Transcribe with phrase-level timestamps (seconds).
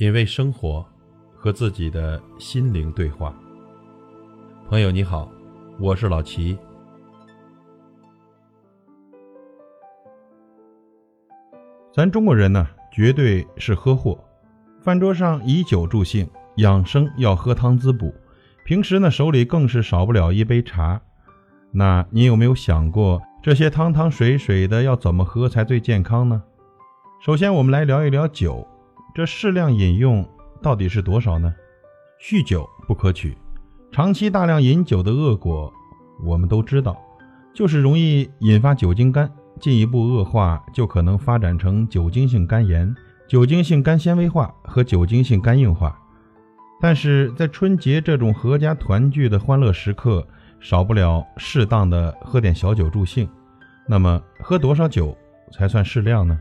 [0.00, 0.82] 品味生活，
[1.36, 3.34] 和自己的心灵对话。
[4.66, 5.30] 朋友你好，
[5.78, 6.56] 我是老齐。
[11.92, 14.18] 咱中国人呢，绝对是喝货。
[14.80, 16.26] 饭桌上以酒助兴，
[16.56, 18.10] 养生要喝汤滋补。
[18.64, 20.98] 平时呢，手里更是少不了一杯茶。
[21.72, 26.42] 那你有没有想过，这些汤汤水水的要怎么喝才最健康呢？
[27.20, 28.66] 首先，我们来聊一聊酒。
[29.12, 30.26] 这适量饮用
[30.62, 31.52] 到底是多少呢？
[32.20, 33.36] 酗酒不可取，
[33.90, 35.72] 长期大量饮酒的恶果
[36.22, 36.96] 我们都知道，
[37.52, 42.94] 就是容易引发酒精肝，进一步恶化就可能发展成酒精性肝炎、
[43.26, 45.98] 酒精性肝纤维化和酒精性肝硬化。
[46.80, 50.26] 但是在春节这种阖家团聚的欢乐时刻，
[50.60, 53.28] 少不了适当的喝点小酒助兴。
[53.88, 55.16] 那么喝多少酒
[55.52, 56.40] 才算适量呢？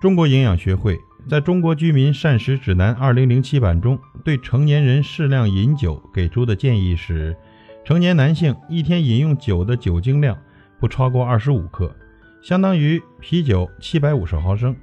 [0.00, 0.96] 中国营养学会。
[1.28, 7.34] 在中国居民膳食指南二零零七版中，对成年人适量饮酒给出的建议是：
[7.84, 10.36] 成年男性一天饮用酒的酒精量
[10.80, 11.94] 不超过二十五克，
[12.42, 14.76] 相当于啤酒七百五十毫升、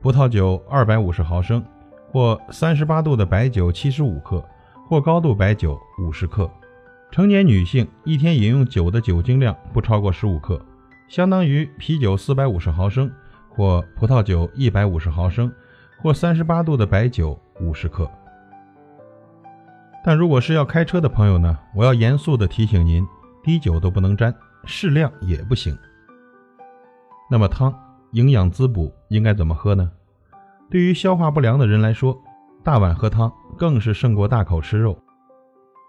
[0.00, 1.64] 葡萄酒二百五十毫升，
[2.10, 4.44] 或三十八度的白酒七十五克，
[4.86, 6.48] 或高度白酒五十克。
[7.10, 10.62] 成年女性一天饮用酒的酒精量不超过十五克，
[11.08, 13.10] 相当于啤酒四百五十毫升，
[13.48, 15.50] 或葡萄酒一百五十毫升。
[16.00, 18.08] 或三十八度的白酒五十克，
[20.04, 21.58] 但如果是要开车的朋友呢？
[21.74, 23.04] 我要严肃的提醒您，
[23.42, 24.32] 滴酒都不能沾，
[24.64, 25.76] 适量也不行。
[27.28, 27.74] 那么汤
[28.12, 29.90] 营养滋补应该怎么喝呢？
[30.70, 32.16] 对于消化不良的人来说，
[32.62, 34.96] 大碗喝汤更是胜过大口吃肉。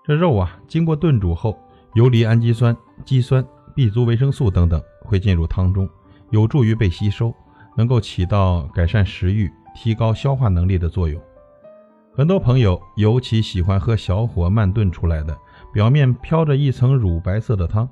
[0.03, 1.55] 这肉啊，经过炖煮后，
[1.93, 5.87] 游离氨基酸、肌酸、B 族维生素等等会进入汤中，
[6.31, 7.31] 有助于被吸收，
[7.77, 9.51] 能够起到改善食欲。
[9.75, 11.21] 提高消化能力的作用，
[12.15, 15.37] 很多朋友尤其喜欢喝小火慢炖出来的，
[15.73, 17.87] 表面飘着一层乳白色的汤。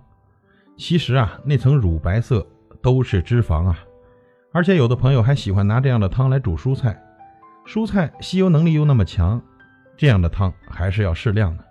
[0.76, 2.46] 其实啊，那层乳白色
[2.82, 3.78] 都是脂肪啊。
[4.54, 7.00] 而且有的朋友还喜欢拿这样的汤来煮蔬菜，
[7.66, 9.42] 蔬菜吸油能力又那么强，
[9.96, 11.64] 这样的汤还是要适量的。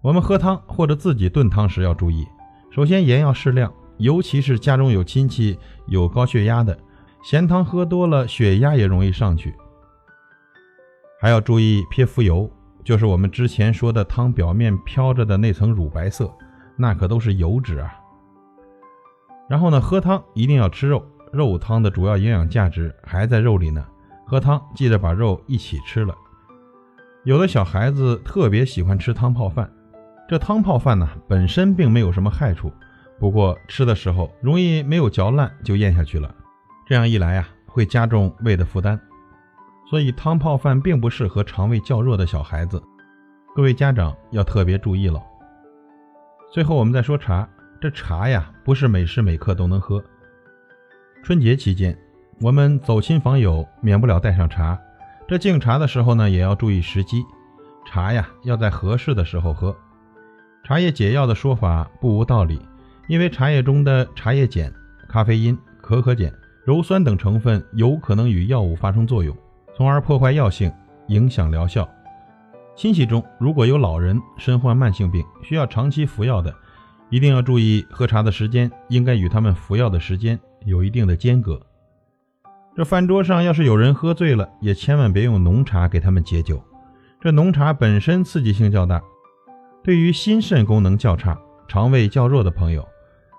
[0.00, 2.26] 我们喝汤或者自己炖汤时要注意，
[2.70, 6.78] 首先盐要适量，尤其是家中有亲戚有高血压的。
[7.22, 9.54] 咸汤喝多了，血压也容易上去。
[11.20, 12.50] 还要注意撇浮油，
[12.84, 16.32] 就是我们之前说的汤表面飘着的那层乳白色，
[16.76, 17.92] 那可都是油脂啊。
[19.48, 23.84] 然后呢，喝汤一定要吃肉，肉汤的主要营养价值还在肉里呢。
[24.24, 26.14] 喝汤记得把肉一起吃了。
[27.24, 29.70] 有的小孩子特别喜欢吃汤泡饭，
[30.28, 32.72] 这汤泡饭呢本身并没有什么害处，
[33.18, 36.32] 不过吃的时候容易没有嚼烂就咽下去了。
[36.88, 38.98] 这样一来呀，会加重胃的负担，
[39.90, 42.82] 所以汤泡饭并不适合肠胃较弱的小孩子。
[43.54, 45.22] 各位家长要特别注意了。
[46.50, 47.46] 最后我们再说茶，
[47.78, 50.02] 这茶呀不是每时每刻都能喝。
[51.22, 51.94] 春节期间，
[52.40, 54.78] 我们走亲访友，免不了带上茶。
[55.28, 57.22] 这敬茶的时候呢，也要注意时机。
[57.84, 59.76] 茶呀要在合适的时候喝。
[60.64, 62.58] 茶叶解药的说法不无道理，
[63.08, 64.72] 因为茶叶中的茶叶碱、
[65.06, 66.32] 咖啡因、可可碱。
[66.68, 69.34] 鞣酸等成分有可能与药物发生作用，
[69.74, 70.70] 从而破坏药性，
[71.06, 71.88] 影响疗效。
[72.76, 76.54] 亲戚中如果有老人身患慢性病，需要长期服药的，
[77.08, 81.58] 一定要注意喝茶的时间，应该与他们服药的时间有一定的间隔。
[82.76, 86.62] 这饭桌上要是有人喝醉了，也千万别用浓茶给他们解酒，
[87.18, 89.00] 这浓茶本身刺激性较大，
[89.82, 92.86] 对于心肾功能较差、肠胃较弱的朋友，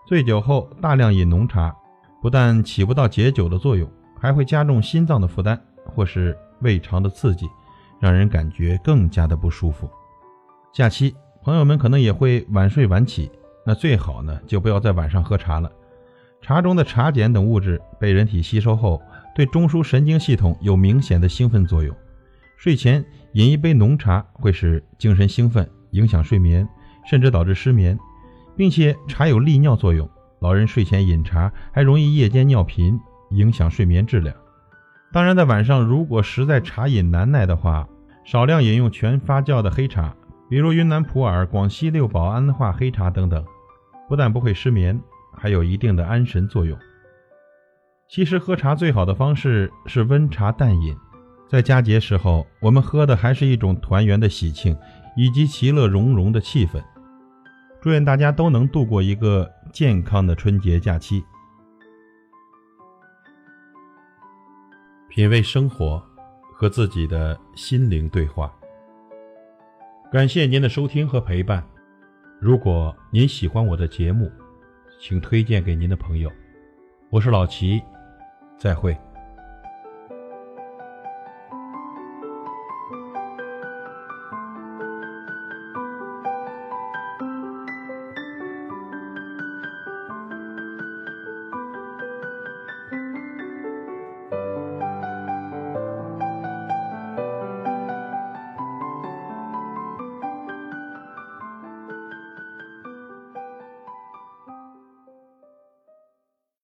[0.08, 1.76] 醉酒后大量饮浓茶。
[2.22, 7.48] 不但起不到解酒的作用，还会加重心脏的负担，或是胃肠的刺激，
[8.00, 9.90] 让人感觉更加的不舒服。
[10.74, 13.32] 假期朋友们可能也会晚睡晚起，
[13.66, 15.72] 那最好呢就不要在晚上喝茶了。
[16.42, 19.02] 茶中的茶碱等物质被人体吸收后，
[19.36, 21.96] 对中枢神经系统有明显的兴奋作用。
[22.58, 26.68] 睡前饮一杯浓茶会使精神兴奋，影响睡眠，
[27.10, 27.98] 甚至导致失眠，
[28.56, 30.10] 并且茶有利尿作用。
[30.40, 33.00] 老人睡前饮茶还容易夜间尿频，
[33.32, 34.36] 影响睡眠质量。
[35.12, 37.88] 当然，在晚上如果实在茶饮难耐的话，
[38.24, 40.16] 少量饮用全发酵的黑茶，
[40.50, 43.44] 比如云南普洱、广西六堡安化黑茶等等，
[44.08, 45.00] 不但不会失眠，
[45.36, 46.78] 还有一定的安神作用。
[48.08, 50.96] 其实喝茶最好的方式是温茶淡饮，
[51.48, 54.78] 在佳节时候，我们喝的还是一种团圆的喜庆，
[55.18, 56.82] 以及其乐融融的气氛。
[57.82, 61.24] 祝愿大家都能度过一个健康的春节假期。
[65.08, 66.02] 品味生活，
[66.54, 68.54] 和自己的心灵对话。
[70.12, 71.66] 感谢您的收听和陪伴。
[72.40, 74.32] 如果您喜欢我的节目，
[75.00, 76.30] 请推荐给您的朋友。
[77.10, 77.82] 我是老齐，
[78.58, 78.96] 再会。